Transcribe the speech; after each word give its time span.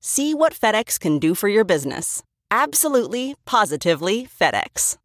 See 0.00 0.34
what 0.34 0.54
FedEx 0.54 0.98
can 0.98 1.18
do 1.18 1.34
for 1.34 1.48
your 1.48 1.64
business. 1.64 2.22
Absolutely, 2.50 3.34
positively 3.44 4.26
FedEx. 4.26 4.96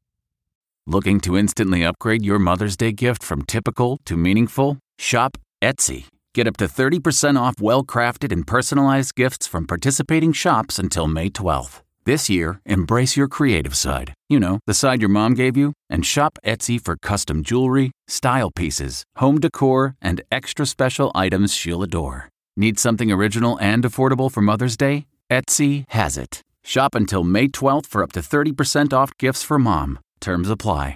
Looking 0.85 1.19
to 1.21 1.37
instantly 1.37 1.85
upgrade 1.85 2.25
your 2.25 2.39
Mother's 2.39 2.75
Day 2.75 2.91
gift 2.91 3.23
from 3.23 3.43
typical 3.43 3.99
to 4.05 4.17
meaningful? 4.17 4.79
Shop 4.99 5.37
Etsy. 5.61 6.05
Get 6.35 6.47
up 6.47 6.57
to 6.57 6.65
30% 6.65 7.39
off 7.39 7.61
well 7.61 7.83
crafted 7.83 8.31
and 8.31 8.45
personalized 8.45 9.15
gifts 9.15 9.47
from 9.47 9.65
participating 9.65 10.33
shops 10.33 10.77
until 10.79 11.07
May 11.07 11.29
12th. 11.29 11.81
This 12.05 12.29
year, 12.29 12.59
embrace 12.65 13.15
your 13.15 13.29
creative 13.29 13.75
side. 13.77 14.13
You 14.27 14.41
know, 14.41 14.59
the 14.67 14.73
side 14.73 14.99
your 14.99 15.09
mom 15.09 15.35
gave 15.35 15.55
you, 15.55 15.71
and 15.89 16.05
shop 16.05 16.37
Etsy 16.43 16.83
for 16.83 16.97
custom 16.97 17.43
jewelry, 17.43 17.91
style 18.09 18.51
pieces, 18.51 19.03
home 19.15 19.39
decor, 19.39 19.95
and 20.01 20.21
extra 20.29 20.65
special 20.65 21.11
items 21.15 21.53
she'll 21.53 21.81
adore. 21.81 22.32
Need 22.55 22.77
something 22.79 23.11
original 23.11 23.57
and 23.59 23.83
affordable 23.83 24.31
for 24.31 24.41
Mother's 24.41 24.77
Day? 24.77 25.07
Etsy 25.31 25.85
has 25.87 26.17
it. 26.17 26.41
Shop 26.63 26.93
until 26.93 27.23
May 27.23 27.47
12th 27.47 27.87
for 27.87 28.03
up 28.03 28.11
to 28.11 28.19
30% 28.19 28.93
off 28.93 29.17
gifts 29.17 29.41
for 29.41 29.57
mom. 29.57 29.99
Terms 30.21 30.49
apply. 30.49 30.95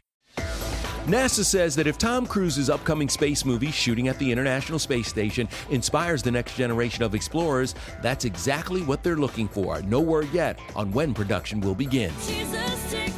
NASA 1.07 1.43
says 1.45 1.73
that 1.77 1.87
if 1.87 1.97
Tom 1.97 2.27
Cruise's 2.27 2.69
upcoming 2.69 3.07
space 3.07 3.45
movie, 3.45 3.71
Shooting 3.71 4.09
at 4.09 4.19
the 4.19 4.29
International 4.29 4.77
Space 4.77 5.07
Station, 5.07 5.47
inspires 5.69 6.21
the 6.21 6.29
next 6.29 6.57
generation 6.57 7.01
of 7.01 7.15
explorers, 7.15 7.75
that's 8.01 8.25
exactly 8.25 8.81
what 8.81 9.03
they're 9.03 9.15
looking 9.15 9.47
for. 9.47 9.81
No 9.83 10.01
word 10.01 10.27
yet 10.33 10.59
on 10.75 10.91
when 10.91 11.13
production 11.13 11.61
will 11.61 11.75
begin. 11.75 12.11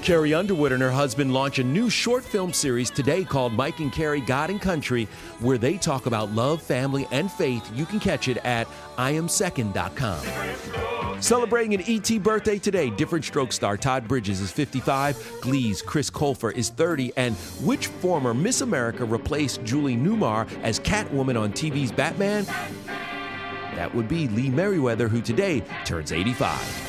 Carrie 0.02 0.34
Underwood 0.34 0.72
and 0.72 0.82
her 0.82 0.92
husband 0.92 1.34
launch 1.34 1.60
a 1.60 1.64
new 1.64 1.90
short 1.90 2.24
film 2.24 2.54
series 2.54 2.90
today 2.90 3.24
called 3.24 3.54
Mike 3.54 3.80
and 3.80 3.92
Carrie 3.92 4.22
God 4.22 4.50
and 4.50 4.62
Country, 4.62 5.08
where 5.40 5.58
they 5.58 5.78
talk 5.78 6.06
about 6.06 6.32
love, 6.32 6.62
family, 6.62 7.08
and 7.12 7.32
faith. 7.32 7.70
You 7.76 7.86
can 7.86 8.00
catch 8.00 8.28
it 8.28 8.38
at 8.38 8.68
iamsecond.com. 8.98 11.22
Celebrating 11.22 11.74
an 11.74 11.84
ET 11.86 12.24
birthday 12.24 12.58
today, 12.58 12.90
Different 12.90 13.26
Stroke 13.26 13.52
star 13.52 13.76
Todd 13.76 14.08
Bridges 14.08 14.40
is 14.40 14.52
55, 14.52 15.40
Glee's 15.42 15.82
Chris 15.82 16.10
Colfer 16.10 16.54
is 16.54 16.70
30, 16.70 17.12
and 17.18 17.36
which 17.62 17.88
former 17.88 18.34
Miss 18.34 18.62
America 18.62 19.04
replaced 19.04 19.62
Julie 19.64 19.98
Newmar 19.98 20.48
as 20.64 20.80
Catwoman 20.80 21.40
on 21.40 21.52
TV's 21.52 21.92
Batman? 21.92 22.46
That 23.76 23.94
would 23.94 24.08
be 24.08 24.30
Lee 24.30 24.50
Meriwether, 24.50 25.10
who 25.10 25.22
today 25.22 25.62
turns 25.84 26.14
85. 26.14 26.89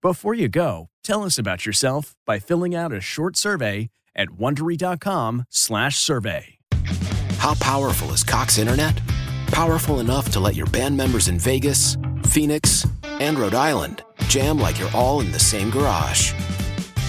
Before 0.00 0.32
you 0.32 0.48
go, 0.48 0.90
tell 1.02 1.24
us 1.24 1.40
about 1.40 1.66
yourself 1.66 2.14
by 2.24 2.38
filling 2.38 2.72
out 2.72 2.92
a 2.92 3.00
short 3.00 3.36
survey 3.36 3.90
at 4.14 4.28
wondery.com/survey. 4.28 6.58
How 7.38 7.54
powerful 7.54 8.12
is 8.12 8.22
Cox 8.22 8.58
Internet? 8.58 8.96
Powerful 9.48 9.98
enough 9.98 10.30
to 10.30 10.38
let 10.38 10.54
your 10.54 10.66
band 10.66 10.96
members 10.96 11.26
in 11.26 11.40
Vegas, 11.40 11.96
Phoenix, 12.22 12.86
and 13.02 13.40
Rhode 13.40 13.54
Island 13.54 14.04
jam 14.28 14.60
like 14.60 14.78
you're 14.78 14.88
all 14.94 15.20
in 15.20 15.32
the 15.32 15.40
same 15.40 15.68
garage. 15.68 16.32